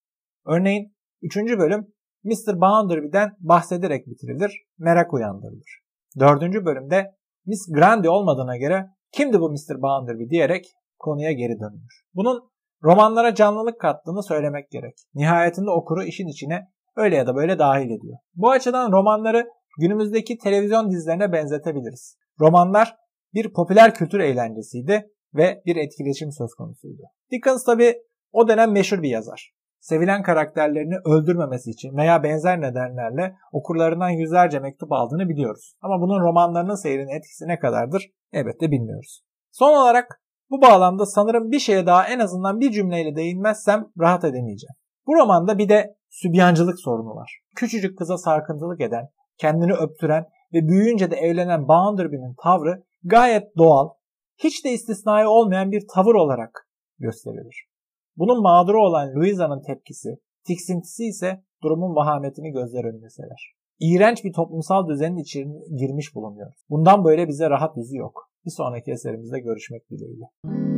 Örneğin 0.46 0.92
3. 1.22 1.36
bölüm 1.36 1.86
Mr. 2.24 2.60
Bounderby'den 2.60 3.30
bahsederek 3.40 4.06
bitirilir, 4.06 4.62
merak 4.78 5.14
uyandırılır. 5.14 5.80
4. 6.18 6.40
bölümde 6.42 7.14
Miss 7.46 7.72
Grandi 7.72 8.08
olmadığına 8.08 8.56
göre 8.56 8.86
kimdi 9.12 9.40
bu 9.40 9.50
Mr. 9.50 9.82
Bounderby 9.82 10.30
diyerek 10.30 10.64
konuya 10.98 11.32
geri 11.32 11.60
dönülür. 11.60 12.02
Bunun 12.14 12.50
romanlara 12.84 13.34
canlılık 13.34 13.80
kattığını 13.80 14.22
söylemek 14.22 14.70
gerek. 14.70 14.94
Nihayetinde 15.14 15.70
okuru 15.70 16.04
işin 16.04 16.26
içine 16.26 16.68
öyle 16.96 17.16
ya 17.16 17.26
da 17.26 17.34
böyle 17.34 17.58
dahil 17.58 17.90
ediyor. 17.90 18.18
Bu 18.34 18.50
açıdan 18.50 18.92
romanları 18.92 19.48
günümüzdeki 19.78 20.38
televizyon 20.38 20.90
dizilerine 20.90 21.32
benzetebiliriz. 21.32 22.16
Romanlar 22.40 22.96
bir 23.34 23.52
popüler 23.52 23.94
kültür 23.94 24.20
eğlencesiydi 24.20 25.10
ve 25.34 25.62
bir 25.66 25.76
etkileşim 25.76 26.32
söz 26.32 26.54
konusuydu. 26.54 27.02
Dickens 27.30 27.64
tabi 27.64 27.94
o 28.32 28.48
dönem 28.48 28.72
meşhur 28.72 29.02
bir 29.02 29.08
yazar. 29.08 29.52
Sevilen 29.80 30.22
karakterlerini 30.22 30.94
öldürmemesi 31.04 31.70
için 31.70 31.96
veya 31.96 32.22
benzer 32.22 32.60
nedenlerle 32.60 33.34
okurlarından 33.52 34.08
yüzlerce 34.08 34.58
mektup 34.58 34.92
aldığını 34.92 35.28
biliyoruz. 35.28 35.74
Ama 35.80 36.00
bunun 36.00 36.20
romanlarının 36.20 36.82
seyrinin 36.82 37.16
etkisi 37.18 37.48
ne 37.48 37.58
kadardır 37.58 38.10
elbette 38.32 38.70
bilmiyoruz. 38.70 39.22
Son 39.50 39.76
olarak 39.82 40.20
bu 40.50 40.62
bağlamda 40.62 41.06
sanırım 41.06 41.50
bir 41.50 41.58
şeye 41.58 41.86
daha 41.86 42.08
en 42.08 42.18
azından 42.18 42.60
bir 42.60 42.70
cümleyle 42.70 43.16
değinmezsem 43.16 43.86
rahat 44.00 44.24
edemeyeceğim. 44.24 44.74
Bu 45.06 45.14
romanda 45.14 45.58
bir 45.58 45.68
de 45.68 45.96
sübyancılık 46.10 46.80
sorunu 46.80 47.14
var. 47.14 47.40
Küçücük 47.56 47.98
kıza 47.98 48.18
sarkıntılık 48.18 48.80
eden, 48.80 49.08
kendini 49.38 49.72
öptüren 49.72 50.26
ve 50.54 50.68
büyüyünce 50.68 51.10
de 51.10 51.16
evlenen 51.16 51.68
Bounderby'nin 51.68 52.34
tavrı 52.42 52.82
gayet 53.04 53.56
doğal, 53.56 53.88
hiç 54.36 54.64
de 54.64 54.70
istisnai 54.70 55.26
olmayan 55.26 55.72
bir 55.72 55.82
tavır 55.94 56.14
olarak 56.14 56.68
gösterilir. 56.98 57.66
Bunun 58.16 58.42
mağduru 58.42 58.82
olan 58.82 59.14
Louisa'nın 59.14 59.62
tepkisi, 59.62 60.08
tiksintisi 60.46 61.04
ise 61.04 61.44
durumun 61.62 61.96
vahametini 61.96 62.50
gözler 62.50 62.84
önüne 62.84 63.10
serer. 63.10 63.52
İğrenç 63.80 64.24
bir 64.24 64.32
toplumsal 64.32 64.88
düzenin 64.88 65.16
içine 65.16 65.52
girmiş 65.76 66.14
bulunuyor. 66.14 66.52
Bundan 66.70 67.04
böyle 67.04 67.28
bize 67.28 67.50
rahat 67.50 67.76
yüzü 67.76 67.96
yok. 67.96 68.29
Bir 68.46 68.50
sonraki 68.50 68.90
eserimizde 68.90 69.40
görüşmek 69.40 69.90
dileğiyle. 69.90 70.69